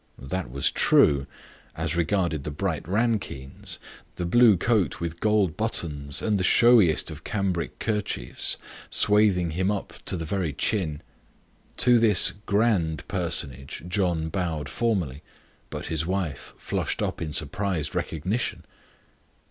[0.17, 1.27] That was true,
[1.77, 3.77] as regarded the bright nankeens,
[4.15, 8.57] the blue coat with gold buttons, and the showiest of cambric kerchiefs
[8.89, 11.03] swathing him up to the very chin.
[11.77, 15.21] To this "grand" personage John bowed formally,
[15.69, 18.65] but his wife flushed up in surprised recognition.